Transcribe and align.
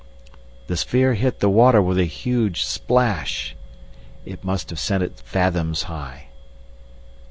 The 0.65 0.77
sphere 0.77 1.13
hit 1.13 1.41
the 1.41 1.49
water 1.51 1.79
with 1.79 1.99
a 1.99 2.05
huge 2.05 2.63
splash: 2.65 3.55
it 4.25 4.43
must 4.43 4.71
have 4.71 4.79
sent 4.79 5.03
it 5.03 5.19
fathoms 5.19 5.83
high. 5.83 6.29